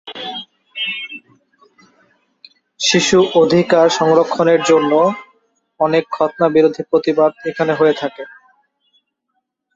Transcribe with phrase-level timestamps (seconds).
[2.79, 4.91] শিশু-অধিকার সংরক্ষনের জন্য
[5.79, 8.23] অনেক খৎনা বিরোধী প্রতিবাদ এখানে হয়ে থাকে।